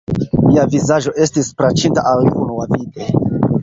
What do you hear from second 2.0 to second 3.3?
al li unuavide.